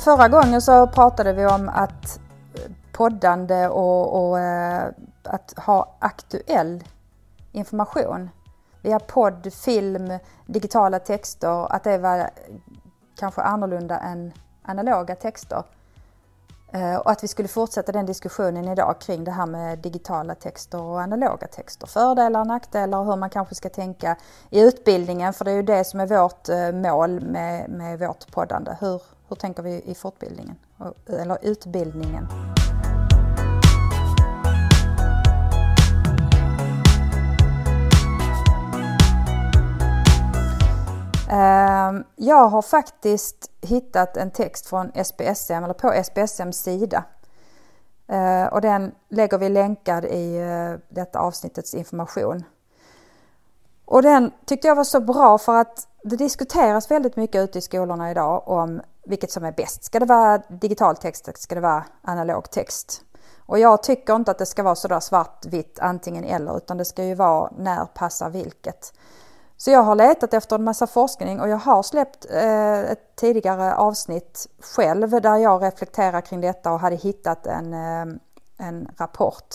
[0.00, 2.20] Förra gången så pratade vi om att
[2.92, 4.88] poddande och, och eh,
[5.22, 6.84] att ha aktuell
[7.52, 8.30] information
[8.82, 12.30] via podd, film, digitala texter, att det var
[13.18, 14.32] kanske annorlunda än
[14.62, 15.62] analoga texter.
[16.72, 20.80] Eh, och att vi skulle fortsätta den diskussionen idag kring det här med digitala texter
[20.80, 21.86] och analoga texter.
[21.86, 24.16] Fördelar och nackdelar och hur man kanske ska tänka
[24.50, 28.32] i utbildningen för det är ju det som är vårt eh, mål med, med vårt
[28.32, 28.76] poddande.
[28.80, 30.56] Hur, hur tänker vi i fortbildningen?
[31.06, 32.28] Eller utbildningen?
[41.30, 47.04] Ehm, jag har faktiskt hittat en text från SPSM, eller på SPSMs sida.
[48.08, 52.44] Ehm, och den lägger vi länkad i eh, detta avsnittets information.
[53.84, 57.62] Och den tyckte jag var så bra för att det diskuteras väldigt mycket ute i
[57.62, 58.80] skolorna idag om
[59.10, 59.84] vilket som är bäst.
[59.84, 63.02] Ska det vara digital text eller ska det vara analog text?
[63.38, 67.04] Och jag tycker inte att det ska vara sådär svartvitt antingen eller utan det ska
[67.04, 68.92] ju vara när passar vilket.
[69.56, 73.74] Så jag har letat efter en massa forskning och jag har släppt eh, ett tidigare
[73.74, 78.16] avsnitt själv där jag reflekterar kring detta och hade hittat en, eh,
[78.58, 79.54] en rapport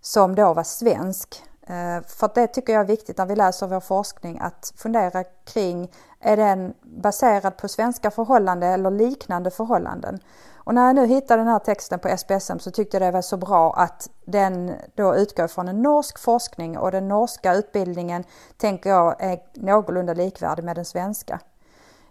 [0.00, 1.42] som då var svensk.
[1.66, 5.90] Eh, för det tycker jag är viktigt när vi läser vår forskning att fundera kring
[6.20, 10.18] är den baserad på svenska förhållanden eller liknande förhållanden?
[10.64, 13.22] Och när jag nu hittade den här texten på SPSM så tyckte jag det var
[13.22, 18.24] så bra att den då utgår från en norsk forskning och den norska utbildningen
[18.56, 21.40] tänker jag är någorlunda likvärdig med den svenska.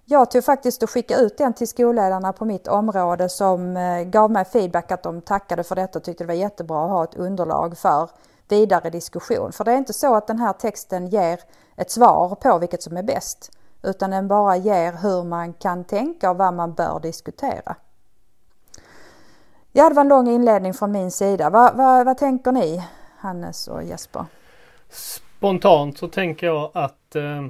[0.05, 4.31] Jag tog faktiskt och skickade ut den till skolledarna på mitt område som eh, gav
[4.31, 7.15] mig feedback att de tackade för detta och tyckte det var jättebra att ha ett
[7.15, 8.09] underlag för
[8.51, 9.51] vidare diskussion.
[9.51, 11.39] För det är inte så att den här texten ger
[11.75, 13.51] ett svar på vilket som är bäst
[13.83, 17.75] utan den bara ger hur man kan tänka och vad man bör diskutera.
[19.71, 21.49] Ja, det var en lång inledning från min sida.
[21.49, 22.83] Vad, vad, vad tänker ni,
[23.17, 24.25] Hannes och Jesper?
[24.89, 27.47] Spontant så tänker jag att eh,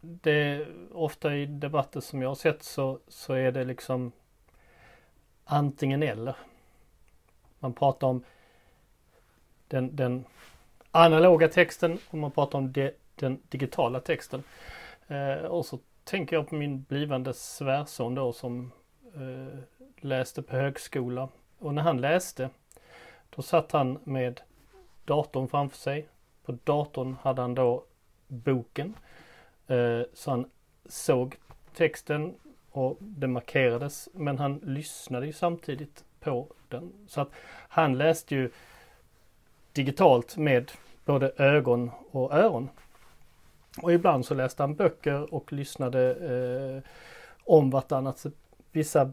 [0.00, 4.12] det ofta i debatter som jag har sett så, så är det liksom
[5.44, 6.36] antingen eller.
[7.58, 8.22] Man pratar om
[9.70, 10.24] den, den
[10.90, 14.42] analoga texten om man pratar om de, den digitala texten.
[15.08, 18.72] Eh, och så tänker jag på min blivande svärson då som
[19.14, 19.58] eh,
[19.96, 21.28] läste på högskola.
[21.58, 22.50] Och när han läste
[23.30, 24.40] då satt han med
[25.04, 26.08] datorn framför sig.
[26.44, 27.84] På datorn hade han då
[28.26, 28.94] boken.
[29.66, 30.50] Eh, så han
[30.86, 31.36] såg
[31.74, 32.34] texten
[32.70, 36.92] och det markerades men han lyssnade ju samtidigt på den.
[37.06, 37.30] Så att
[37.68, 38.50] han läste ju
[39.72, 40.72] digitalt med
[41.04, 42.68] både ögon och öron.
[43.82, 46.90] Och ibland så läste han böcker och lyssnade eh,
[47.44, 48.26] om vartannat.
[48.72, 49.12] Vissa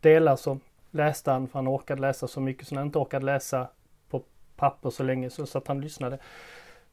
[0.00, 0.58] delar så
[0.90, 3.68] läste han för han orkade läsa så mycket så han inte orkade läsa
[4.10, 4.22] på
[4.56, 6.18] papper så länge så, så att han lyssnade.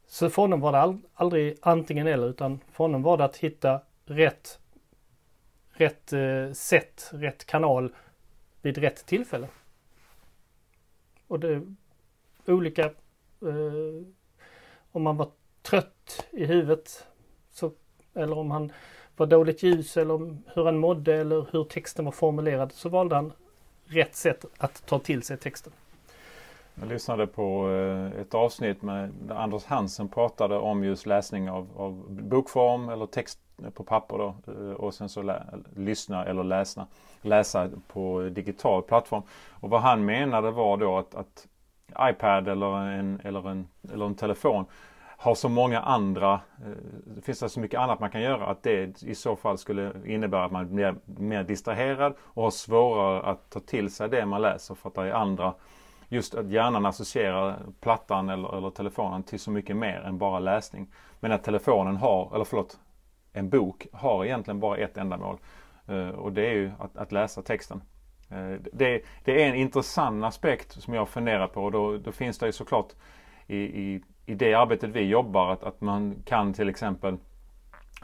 [0.08, 3.38] Så för honom var det all, aldrig antingen eller utan för honom var det att
[3.38, 4.60] hitta rätt,
[5.72, 7.94] rätt eh, sätt, rätt kanal
[8.62, 9.48] vid rätt tillfälle.
[11.28, 11.62] Och det
[12.46, 12.92] olika
[13.48, 14.08] eh,
[14.92, 15.28] om man var
[15.62, 17.08] trött i huvudet
[17.52, 17.72] så,
[18.14, 18.72] eller om han
[19.18, 23.16] var dåligt ljus eller om hur han mådde eller hur texten var formulerad så valde
[23.16, 23.34] han
[23.86, 25.74] rätt sätt att ta till sig texten.
[26.76, 32.06] Jag lyssnade på eh, ett avsnitt med Anders Hansen pratade om just läsning av, av
[32.10, 33.40] bokform eller text
[33.74, 35.44] på papper då eh, och sen så lä,
[35.76, 36.88] lyssna eller läsa,
[37.22, 39.24] läsa på digital plattform.
[39.50, 41.48] Och vad han menade var då att, att
[42.00, 44.66] iPad eller en, eller, en, eller en telefon
[45.18, 46.40] har så många andra,
[47.06, 49.92] det finns det så mycket annat man kan göra att det i så fall skulle
[50.06, 54.42] innebära att man blir mer distraherad och har svårare att ta till sig det man
[54.42, 55.54] läser för att det är andra
[56.14, 60.88] Just att hjärnan associerar plattan eller, eller telefonen till så mycket mer än bara läsning.
[61.20, 62.80] Men att telefonen har, eller förlåt,
[63.32, 65.38] en bok har egentligen bara ett ändamål.
[65.88, 67.82] Eh, och det är ju att, att läsa texten.
[68.34, 72.38] Eh, det, det, är en intressant aspekt som jag funderar på och då, då finns
[72.38, 72.94] det ju såklart
[73.48, 77.18] i, i i det arbetet vi jobbar att, att man kan till exempel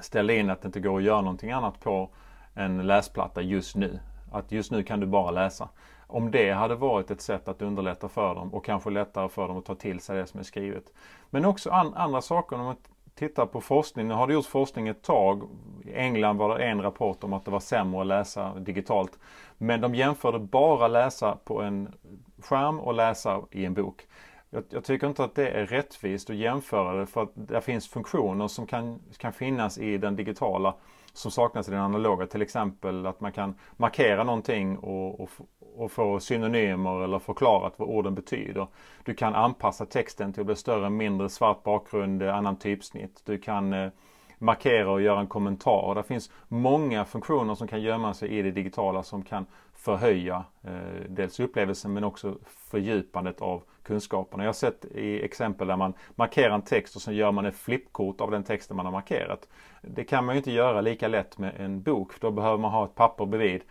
[0.02, 2.10] ställa in att det inte går att göra någonting annat på
[2.54, 4.00] en läsplatta just nu.
[4.32, 5.70] Att just nu kan du bara läsa.
[6.08, 9.58] Om det hade varit ett sätt att underlätta för dem och kanske lättare för dem
[9.58, 10.94] att ta till sig det som är skrivet.
[11.30, 12.56] Men också an, andra saker.
[12.56, 12.76] Om man
[13.20, 14.08] tittar på forskning.
[14.08, 15.50] Nu har det gjorts forskning ett tag.
[15.86, 19.20] I England var det en rapport om att det var sämre att läsa digitalt.
[19.58, 21.94] Men de jämförde bara läsa på en
[22.42, 24.08] skärm och läsa i en bok.
[24.50, 27.88] jag, jag, tycker inte att det är rättvist att jämföra det för att det finns
[27.88, 30.76] funktioner som kan, kan finnas i den digitala
[31.20, 32.28] som saknas i den analoga.
[32.28, 35.30] Till exempel att man kan markera någonting och, och,
[35.76, 38.68] och få synonymer eller förklarat vad orden betyder.
[39.04, 43.22] Du kan anpassa texten till att bli större, mindre, svart bakgrund, eh, annan typsnitt.
[43.26, 43.92] Du kan eh,
[44.40, 45.96] markera och göra en kommentar.
[45.96, 50.72] Det finns många funktioner som kan gömma sig i det digitala som kan förhöja eh,
[51.10, 54.44] dels upplevelsen men också fördjupandet av kunskaperna.
[54.44, 57.56] Jag har sett i exempel där man markerar en text och sen gör man ett
[57.56, 59.48] flippkort av den texten man har markerat.
[59.82, 62.12] Det kan man ju inte göra lika lätt med en bok.
[62.22, 63.62] Då behöver man ha ett papper bredvid.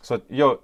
[0.00, 0.58] Så att jag,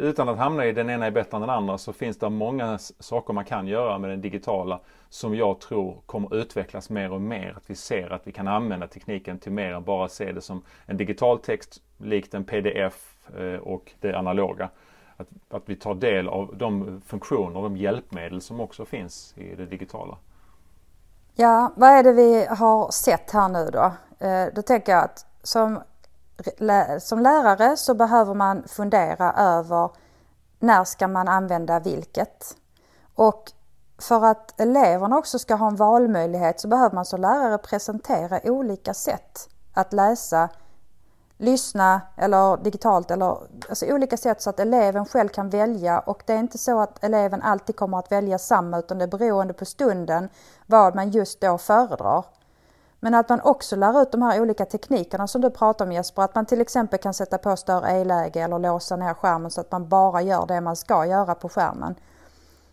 [0.00, 2.78] utan att hamna i den ena är bättre än den andra så finns det många
[3.00, 7.54] saker man kan göra med den digitala som jag tror kommer utvecklas mer och mer.
[7.56, 10.62] Att vi ser att vi kan använda tekniken till mer än bara se det som
[10.86, 14.68] en digital text likt en pdf eh, och det analoga.
[15.16, 19.54] Att, att vi tar del av de funktioner och de hjälpmedel som också finns i
[19.54, 20.16] det digitala.
[21.34, 23.92] Ja, vad är det vi har sett här nu då?
[24.26, 25.80] Eh, då tänker jag att som
[27.00, 29.90] som lärare så behöver man fundera över
[30.58, 32.56] när ska man använda vilket?
[33.14, 33.52] Och
[33.98, 38.94] för att eleverna också ska ha en valmöjlighet så behöver man som lärare presentera olika
[38.94, 40.48] sätt att läsa,
[41.36, 43.36] lyssna eller digitalt eller
[43.68, 47.04] alltså olika sätt så att eleven själv kan välja och det är inte så att
[47.04, 50.28] eleven alltid kommer att välja samma utan det är beroende på stunden
[50.66, 52.24] vad man just då föredrar.
[53.00, 56.22] Men att man också lär ut de här olika teknikerna som du pratar om Jesper,
[56.22, 59.72] att man till exempel kan sätta på större e-läge eller låsa ner skärmen så att
[59.72, 61.94] man bara gör det man ska göra på skärmen.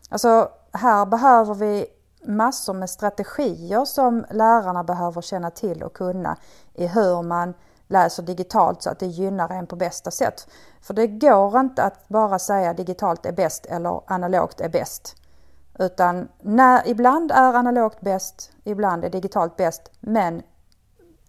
[0.09, 1.85] Alltså här behöver vi
[2.25, 6.37] massor med strategier som lärarna behöver känna till och kunna
[6.73, 7.53] i hur man
[7.87, 10.47] läser digitalt så att det gynnar en på bästa sätt.
[10.81, 15.15] För det går inte att bara säga digitalt är bäst eller analogt är bäst.
[15.79, 20.41] Utan när, ibland är analogt bäst, ibland är digitalt bäst, men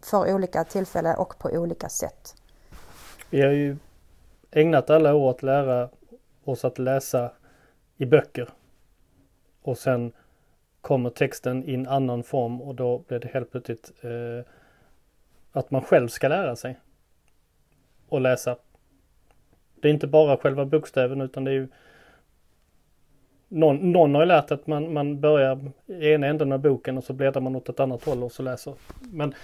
[0.03, 2.35] för olika tillfällen och på olika sätt.
[3.31, 3.77] Vi har ju
[4.51, 5.89] ägnat alla år att lära
[6.45, 7.31] oss att läsa
[7.97, 8.49] i böcker.
[9.63, 10.13] Och sen
[10.81, 14.51] kommer texten i en annan form och då blir det helt plötsligt eh,
[15.53, 16.79] att man själv ska lära sig
[18.09, 18.57] och läsa.
[19.75, 21.69] Det är inte bara själva bokstäven utan det är ju
[23.55, 27.05] någon, någon har ju lärt att man, man börjar i ena änden av boken och
[27.05, 28.75] så bläddrar man åt ett annat håll och så läser.
[29.01, 29.35] Men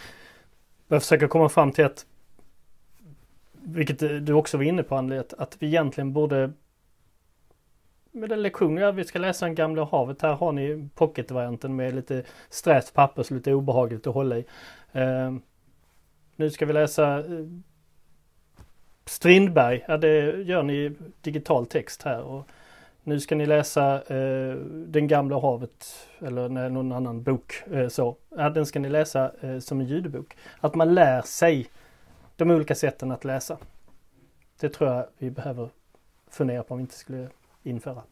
[0.89, 2.07] jag försöker komma fram till att,
[3.53, 6.53] vilket du också var inne på Anneli, att, att vi egentligen borde
[8.13, 10.23] med den lektionen, ja vi ska läsa en Gamla havet.
[10.23, 14.45] Här har ni pocketvarianten med lite strävt papper så lite obehagligt att hålla i.
[14.97, 15.37] Uh,
[16.37, 17.49] nu ska vi läsa uh,
[19.05, 22.23] Strindberg, ja det gör ni digital text här.
[22.23, 22.47] Och
[23.03, 24.55] nu ska ni läsa eh,
[24.87, 25.87] Den gamla havet
[26.19, 27.63] eller nej, någon annan bok.
[27.73, 28.17] Eh, så.
[28.37, 30.37] Ja, den ska ni läsa eh, som en ljudbok.
[30.61, 31.71] Att man lär sig
[32.37, 33.57] de olika sätten att läsa.
[34.61, 35.71] Det tror jag vi behöver
[36.31, 37.29] fundera på om vi inte skulle
[37.63, 38.03] införa.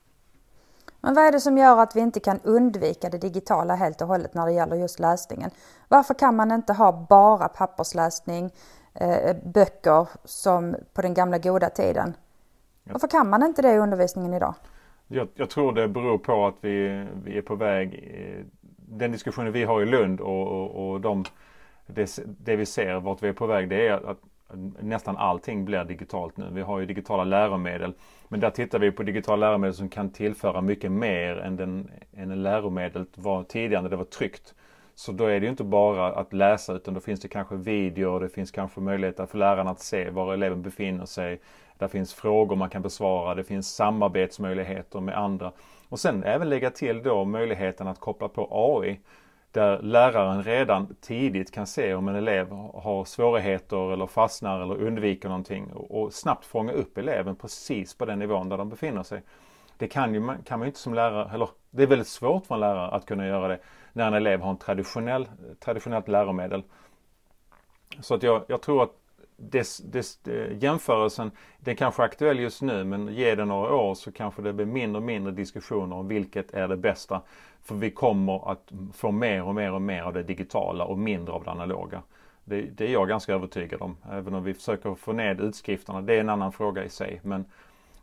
[1.00, 4.08] Men vad är det som gör att vi inte kan undvika det digitala helt och
[4.08, 5.50] hållet när det gäller just läsningen?
[5.88, 8.50] Varför kan man inte ha bara pappersläsning,
[8.94, 12.16] eh, böcker som på den gamla goda tiden?
[12.84, 14.54] Varför kan man inte det i undervisningen idag?
[15.08, 18.14] Jag, jag, tror det beror på att vi, vi är på väg.
[18.76, 21.24] Den diskussionen vi har i Lund och, och, och de,
[21.86, 24.18] det, det, vi ser vart vi är på väg det är att
[24.80, 26.46] nästan allting blir digitalt nu.
[26.52, 27.94] Vi har ju digitala läromedel.
[28.28, 32.42] Men där tittar vi på digitala läromedel som kan tillföra mycket mer än, den, än
[32.42, 34.54] läromedlet var tidigare när det var tryckt.
[34.94, 38.18] Så då är det ju inte bara att läsa utan då finns det kanske video,
[38.18, 41.40] det finns kanske möjligheter för lärarna att se var eleven befinner sig.
[41.78, 45.52] Där finns frågor man kan besvara, det finns samarbetsmöjligheter med andra.
[45.88, 49.00] Och sen även lägga till då möjligheten att koppla på AI.
[49.52, 55.28] Där läraren redan tidigt kan se om en elev har svårigheter eller fastnar eller undviker
[55.28, 59.22] någonting och snabbt fånga upp eleven precis på den nivån där de befinner sig.
[59.76, 62.54] Det kan, ju, kan man ju inte som lärare, eller det är väldigt svårt för
[62.54, 63.58] en lärare att kunna göra det
[63.92, 65.28] när en elev har en traditionell,
[65.60, 66.62] traditionellt läromedel.
[68.00, 68.92] Så att jag, jag tror att
[69.38, 73.94] des, des, eh, jämförelsen, den kanske är aktuell just nu men ge det några år
[73.94, 77.22] så kanske det blir mindre och mindre diskussioner om vilket är det bästa.
[77.62, 81.34] För vi kommer att få mer och mer och mer av det digitala och mindre
[81.34, 82.02] av det analoga.
[82.44, 83.96] Det, det är jag ganska övertygad om.
[84.10, 86.00] Även om vi försöker få ned utskrifterna.
[86.00, 87.20] Det är en annan fråga i sig.
[87.22, 87.44] Men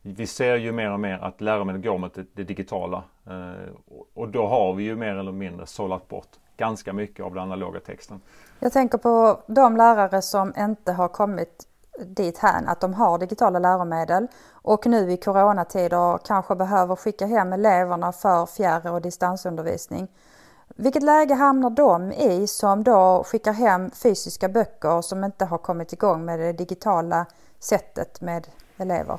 [0.02, 3.04] vi ser ju mer och mer att läromedel går mot det, det digitala.
[3.28, 7.44] Eh, och då har vi ju mer eller mindre sållat bort ganska mycket av den
[7.44, 8.22] analoga texten.
[8.60, 11.68] Jag tänker på de lärare som inte har kommit
[12.00, 17.54] dit hän att de har digitala läromedel och nu i coronatider kanske behöver skicka hem
[17.54, 20.08] eleverna för fjärr och distansundervisning.
[20.76, 25.94] Vilket läge hamnar de i som då skickar hem fysiska böcker som inte har kommit
[25.94, 27.26] igång med det digitala
[27.60, 28.48] sättet med
[28.78, 29.18] elever?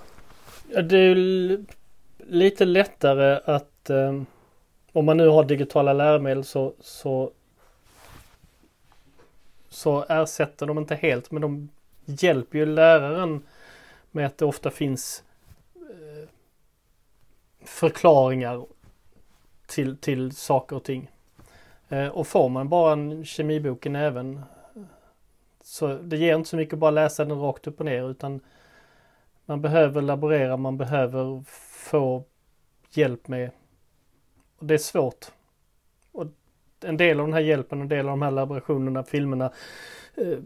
[0.82, 1.14] Det är
[2.18, 4.22] lite lättare att eh,
[4.96, 7.32] om man nu har digitala läromedel så, så
[9.68, 11.68] så ersätter de inte helt men de
[12.04, 13.42] hjälper ju läraren
[14.10, 15.24] med att det ofta finns
[15.74, 16.28] eh,
[17.64, 18.66] förklaringar
[19.66, 21.10] till, till saker och ting.
[21.88, 24.42] Eh, och får man bara en kemibok i näven
[25.60, 28.40] så det ger inte så mycket att bara läsa den rakt upp och ner utan
[29.44, 31.44] man behöver laborera, man behöver
[31.90, 32.24] få
[32.90, 33.50] hjälp med.
[34.58, 35.26] Och det är svårt.
[36.12, 36.26] Och
[36.80, 39.52] en del av den här hjälpen, en del av de här laborationerna, filmerna,
[40.14, 40.38] eh,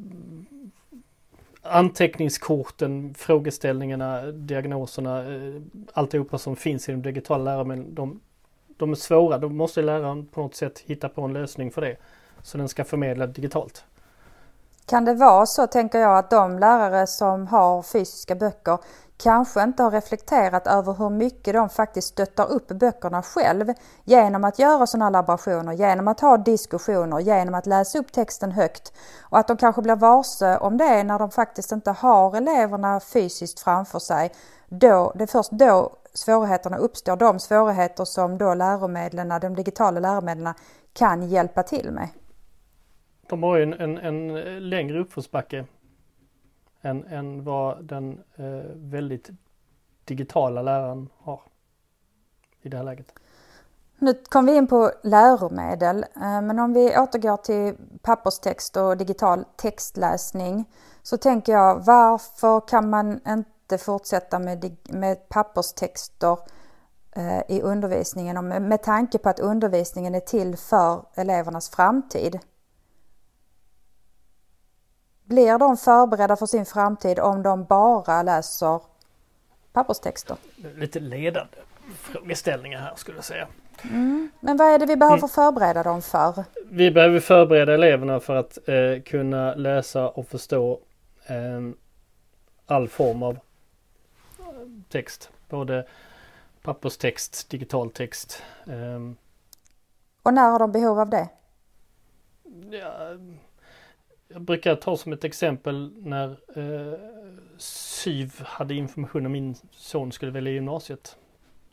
[1.63, 5.61] anteckningskorten, frågeställningarna, diagnoserna, eh,
[5.93, 8.21] alltihopa som finns i de digitala läromedlen, de,
[8.77, 9.39] de är svåra.
[9.39, 11.97] Då måste läraren på något sätt hitta på en lösning för det.
[12.43, 13.85] Så den ska förmedla digitalt.
[14.87, 18.79] Kan det vara så, tänker jag, att de lärare som har fysiska böcker
[19.23, 23.67] kanske inte har reflekterat över hur mycket de faktiskt stöttar upp böckerna själv
[24.05, 28.93] genom att göra sådana laborationer, genom att ha diskussioner, genom att läsa upp texten högt
[29.23, 33.61] och att de kanske blir varse om det när de faktiskt inte har eleverna fysiskt
[33.61, 34.33] framför sig.
[34.69, 40.55] Då, det är först då svårigheterna uppstår, de svårigheter som då läromedlen, de digitala läromedlen
[40.93, 42.09] kan hjälpa till med.
[43.29, 45.65] De har ju en, en, en längre uppförsbacke
[46.83, 48.45] än, än vad den eh,
[48.75, 49.31] väldigt
[50.05, 51.41] digitala läraren har
[52.63, 53.13] i det här läget.
[53.99, 59.45] Nu kom vi in på läromedel, eh, men om vi återgår till papperstext och digital
[59.57, 60.65] textläsning
[61.03, 66.39] så tänker jag varför kan man inte fortsätta med, med papperstexter
[67.13, 72.39] eh, i undervisningen med tanke på att undervisningen är till för elevernas framtid?
[75.31, 78.81] Blir de förberedda för sin framtid om de bara läser
[79.73, 80.37] papperstexter?
[80.77, 81.57] Lite ledande
[81.95, 83.49] frågeställningar här skulle jag säga.
[83.83, 84.31] Mm.
[84.41, 86.45] Men vad är det vi behöver förbereda dem för?
[86.65, 90.81] Vi behöver förbereda eleverna för att eh, kunna läsa och förstå
[91.27, 91.61] eh,
[92.67, 93.39] all form av
[94.89, 95.31] text.
[95.49, 95.87] Både
[96.63, 98.43] papperstext, digital text.
[98.67, 99.13] Eh.
[100.23, 101.29] Och när har de behov av det?
[102.71, 103.17] Ja,
[104.33, 106.99] jag brukar ta som ett exempel när eh,
[107.57, 111.17] SYV hade information om min son skulle välja gymnasiet.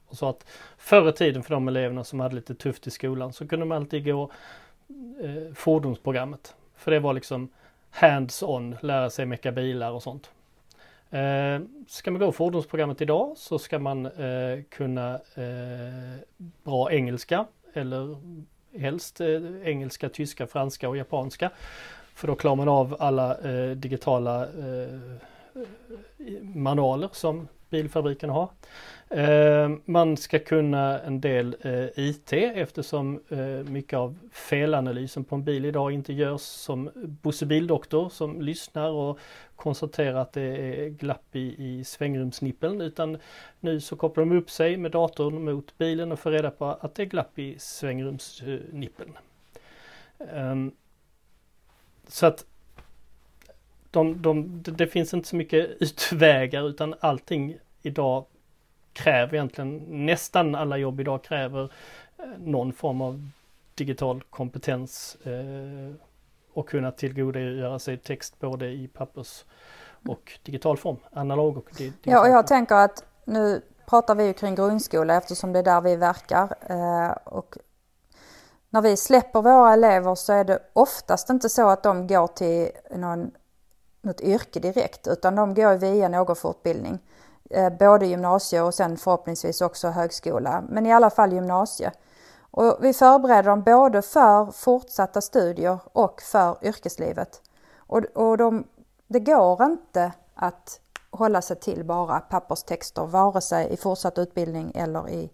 [0.08, 0.46] Och sa att
[0.78, 3.78] förr i tiden för de eleverna som hade lite tufft i skolan så kunde man
[3.78, 4.32] alltid gå
[5.22, 6.56] eh, fordonsprogrammet.
[6.76, 7.50] För det var liksom
[7.92, 10.32] hands-on, lära sig mecka bilar och sånt.
[11.10, 16.20] Eh, ska man gå fordonsprogrammet idag så ska man eh, kunna eh,
[16.64, 18.18] bra engelska eller
[18.80, 19.28] helst eh,
[19.64, 21.52] engelska, tyska, franska och japanska.
[22.18, 25.00] För då klarar man av alla eh, digitala eh,
[26.42, 28.50] manualer som bilfabriken har.
[29.10, 35.44] Eh, man ska kunna en del eh, IT eftersom eh, mycket av felanalysen på en
[35.44, 39.20] bil idag inte görs som Bosse Bildoktor som lyssnar och
[39.56, 43.18] konstaterar att det är glapp i, i svängrumsnippeln utan
[43.60, 46.96] nu så kopplar de upp sig med datorn mot bilen och får reda på att
[46.96, 49.18] det är glapp i svängrumsnippeln.
[50.34, 50.72] Ehm,
[52.08, 52.46] så att
[53.92, 58.26] de, de, det finns inte så mycket utvägar utan allting idag
[58.94, 61.72] kräver egentligen, nästan alla jobb idag kräver
[62.18, 63.30] eh, någon form av
[63.76, 65.96] digital kompetens eh,
[66.54, 69.46] och kunna tillgodogöra sig text både i pappers
[70.08, 74.34] och digital form, analog och digital Ja, och jag tänker att nu pratar vi ju
[74.34, 77.58] kring grundskola eftersom det är där vi verkar eh, och
[78.70, 82.72] när vi släpper våra elever så är det oftast inte så att de går till
[82.92, 83.32] någon,
[84.02, 87.00] något yrke direkt utan de går via någon fortbildning.
[87.50, 91.92] Eh, både gymnasie och sen förhoppningsvis också högskola, men i alla fall gymnasie.
[92.52, 97.42] Och vi förbereder dem både för fortsatta studier och för yrkeslivet.
[97.78, 98.64] Och, och de,
[99.08, 105.10] det går inte att hålla sig till bara papperstexter, vare sig i fortsatt utbildning eller
[105.10, 105.32] i,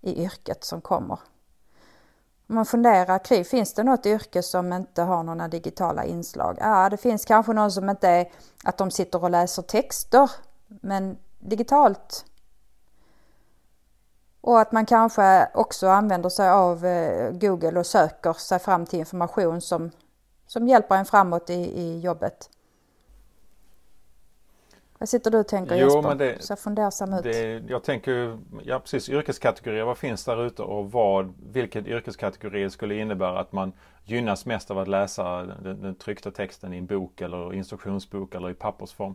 [0.00, 1.18] i yrket som kommer.
[2.48, 6.56] Om man funderar kring, finns det något yrke som inte har några digitala inslag?
[6.60, 8.30] Ja, det finns kanske någon som inte är
[8.64, 10.30] att de sitter och läser texter,
[10.66, 12.24] men digitalt.
[14.40, 18.98] Och att man kanske också använder sig av eh, Google och söker sig fram till
[18.98, 19.90] information som,
[20.46, 22.50] som hjälper en framåt i, i jobbet.
[24.98, 26.02] Vad sitter du och tänker Jo, Jesper?
[26.02, 27.22] men det- Så fundersam ut.
[27.22, 32.94] Det, jag tänker ja precis, yrkeskategorier, vad finns där ute och vad, vilken yrkeskategori skulle
[32.94, 33.72] innebära att man
[34.04, 38.50] gynnas mest av att läsa den, den tryckta texten i en bok eller instruktionsbok eller
[38.50, 39.14] i pappersform.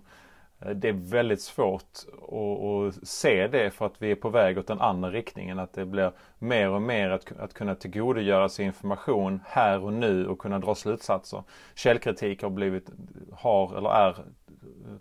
[0.60, 1.84] Eh, det är väldigt svårt
[2.22, 5.60] att, se det för att vi är på väg åt den andra riktningen.
[5.60, 10.28] Att det blir mer och mer att, att kunna tillgodogöra sig information här och nu
[10.28, 11.44] och kunna dra slutsatser.
[11.76, 12.90] Källkritik har blivit,
[13.32, 14.16] har eller är,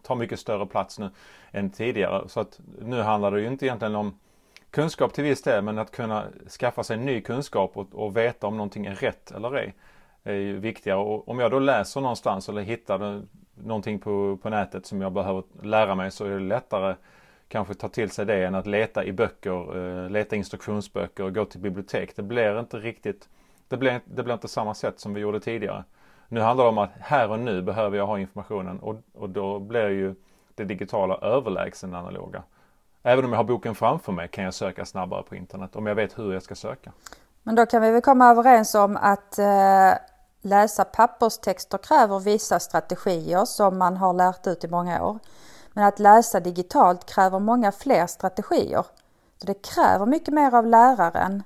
[0.03, 1.11] tar mycket större plats nu
[1.51, 2.29] än tidigare.
[2.29, 4.19] Så att nu handlar det ju inte egentligen om
[4.71, 6.25] kunskap till viss del men att kunna
[6.61, 9.75] skaffa sig ny kunskap och, och veta om någonting är rätt eller ej
[10.25, 10.99] är ju viktigare.
[10.99, 12.99] Och om jag då läser någonstans eller hittar
[13.55, 16.95] någonting på, på nätet som jag behöver lära mig så är det lättare
[17.49, 21.45] kanske ta till sig det än att leta i böcker, eh, leta instruktionsböcker och gå
[21.45, 22.17] till bibliotek.
[22.17, 23.29] Det blir inte riktigt,
[23.69, 25.85] det blir, det blir inte samma sätt som vi gjorde tidigare.
[26.29, 29.59] Nu handlar det om att här och nu behöver jag ha informationen och, och då
[29.59, 30.15] blir ju
[30.55, 32.43] det digitala överlägsen det analoga.
[33.03, 35.95] Även om jag har boken framför mig kan jag söka snabbare på internet om jag
[35.95, 36.93] vet hur jag ska söka.
[37.43, 39.93] Men då kan vi väl komma överens om att eh,
[40.43, 45.19] läsa papperstexter kräver vissa strategier som man har lärt ut i många år.
[45.73, 48.87] Men att läsa digitalt kräver många fler strategier.
[49.39, 51.43] Så det kräver mycket mer av läraren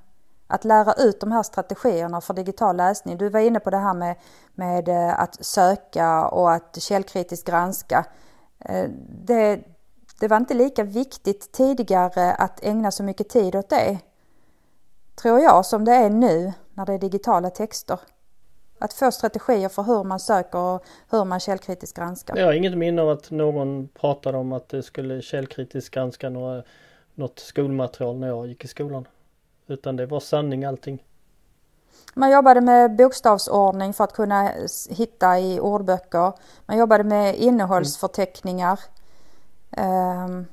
[0.47, 3.19] att lära ut de här strategierna för digital läsning.
[3.19, 4.17] Du var inne på det här med,
[4.55, 8.05] med eh, att söka och att källkritiskt granska.
[8.59, 9.61] Eh, det,
[10.21, 13.99] det var inte lika viktigt tidigare att ägna så mycket tid åt det
[15.17, 18.01] tror jag, som det är nu när det är digitala texter.
[18.79, 22.37] Att få strategier för hur man söker och hur man källkritiskt granskar.
[22.37, 26.63] Jag har inget minne av att någon pratade om att det skulle källkritiskt granska några,
[27.15, 29.09] något skolmaterial när jag gick i skolan.
[29.67, 31.03] Utan det var sanning allting.
[32.15, 34.51] Man jobbade med bokstavsordning för att kunna
[34.91, 36.33] hitta i ordböcker.
[36.67, 38.81] Man jobbade med innehållsförteckningar.
[39.71, 40.47] Ehm,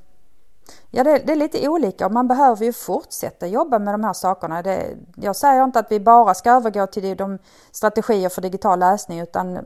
[0.92, 4.14] Ja, det, det är lite olika och man behöver ju fortsätta jobba med de här
[4.14, 4.62] sakerna.
[4.62, 7.38] Det, jag säger inte att vi bara ska övergå till de
[7.72, 9.60] strategier för digital läsning utan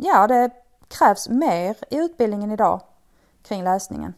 [0.00, 0.50] ja, det
[0.88, 2.80] krävs mer i utbildningen idag
[3.42, 4.14] kring läsningen.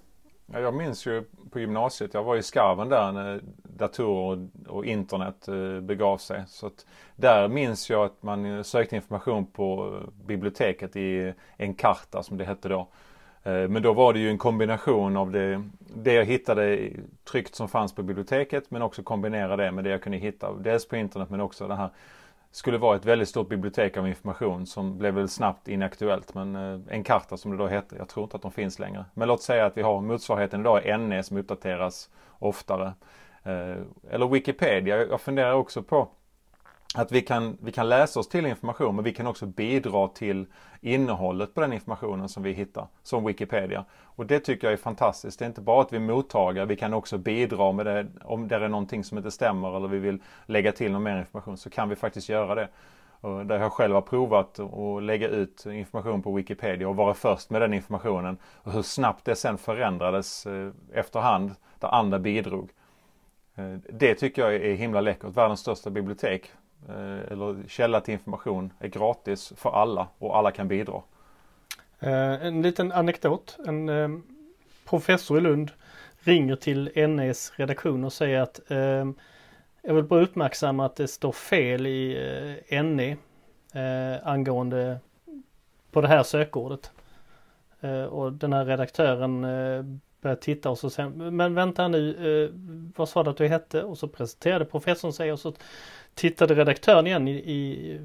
[0.46, 4.84] Ja, jag minns ju på gymnasiet, jag var i skarven där när datorer och, och
[4.84, 6.44] internet eh, begav sig.
[6.48, 6.86] Så att
[7.16, 12.36] där minns jag att man eh, sökte information på eh, biblioteket i en karta som
[12.36, 12.88] det hette då.
[13.48, 16.90] Eh, men då var det ju en kombination av det, det jag hittade
[17.30, 20.88] tryckt som fanns på biblioteket men också kombinera det med det jag kunde hitta dels
[20.88, 21.90] på internet men också det här
[22.50, 26.34] skulle vara ett väldigt stort bibliotek av information som blev väl snabbt inaktuellt.
[26.34, 29.04] Men eh, en karta som det då hette, jag tror inte att de finns längre.
[29.14, 32.92] Men låt säga att vi har motsvarigheten idag, NE som uppdateras oftare.
[33.42, 33.76] Eh,
[34.10, 35.06] eller Wikipedia.
[35.06, 36.08] Jag funderar också på
[36.94, 40.46] att vi kan, vi kan läsa oss till information men vi kan också bidra till
[40.80, 43.84] innehållet på den informationen som vi hittar, som Wikipedia.
[44.02, 45.38] Och det tycker jag är fantastiskt.
[45.38, 48.06] Det är inte bara att vi är mottagare, vi kan också bidra med det.
[48.24, 51.56] Om det är någonting som inte stämmer eller vi vill lägga till någon mer information
[51.56, 52.68] så kan vi faktiskt göra det.
[53.44, 57.60] Där jag själv har provat att lägga ut information på Wikipedia och vara först med
[57.60, 58.38] den informationen.
[58.44, 62.70] Och hur snabbt det sen förändrades eh, efterhand där andra bidrog.
[63.54, 65.36] Eh, det tycker jag är himla läckert.
[65.36, 66.52] Världens största bibliotek
[66.88, 71.02] Eh, eller källa till information är gratis för alla och alla kan bidra.
[72.00, 73.58] Eh, en liten anekdot.
[73.66, 74.08] En eh,
[74.84, 75.70] professor i Lund
[76.18, 78.60] ringer till NEs redaktion och säger att
[79.82, 82.18] jag vill bara uppmärksamma att det står fel i
[82.70, 83.16] NE
[84.22, 84.98] angående
[85.90, 86.92] på det här sökordet.
[88.10, 89.44] Och den här redaktören
[90.22, 92.10] börjar titta och så säger men vänta nu,
[92.44, 92.50] eh,
[92.96, 93.82] vad sa du att du hette?
[93.82, 95.52] Och så presenterade professorn sig och så
[96.14, 98.00] tittade redaktören igen i, i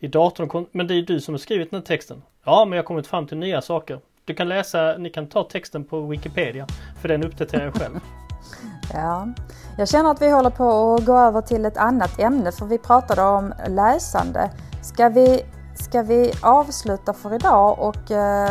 [0.00, 0.48] i datorn.
[0.48, 2.22] kom- Men det är du som har skrivit den här texten.
[2.44, 4.00] Ja, men jag har kommit fram till nya saker.
[4.24, 6.66] Du kan läsa, ni kan ta texten på Wikipedia.
[7.00, 7.94] För den uppdaterar jag själv.
[8.94, 9.28] Ja,
[9.78, 12.78] jag känner att vi håller på att gå över till ett annat ämne för vi
[12.78, 14.50] pratade om läsande.
[14.82, 15.42] Ska vi,
[15.74, 18.50] ska vi avsluta för idag och eh,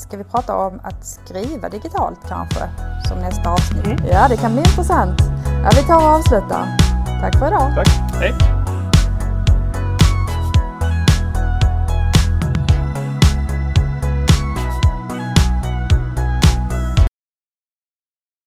[0.00, 2.70] ska vi prata om att skriva digitalt kanske
[3.08, 3.86] som nästa avsnitt?
[3.86, 4.06] Mm.
[4.12, 5.20] Ja, det kan bli intressant.
[5.64, 6.76] Ja, vi tar och avslutar.
[7.20, 7.72] Tack för idag.
[7.74, 7.88] Tack!
[8.20, 8.59] Hej!